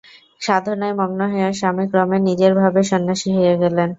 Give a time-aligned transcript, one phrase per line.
[0.41, 3.89] সাধনায় মগ্ন হইয়া স্বামী ক্রমে নিজের ভাবে সন্ন্যাসী হইয়া গেলেন।